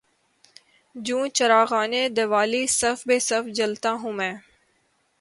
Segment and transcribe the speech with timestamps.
[0.95, 4.33] جوں چراغانِ دوالی صف بہ صف جلتا ہوں میں